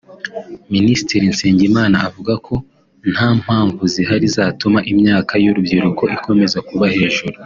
Minisitiri 0.73 1.23
Nsengimana 1.33 1.97
avuga 2.07 2.33
ko 2.45 2.55
nta 3.11 3.29
mpamvu 3.41 3.81
zigihari 3.93 4.25
zatuma 4.35 4.79
imyaka 4.91 5.33
y’urubyiruko 5.43 6.03
ikomeza 6.15 6.57
kuba 6.67 6.85
hejuru 6.95 7.37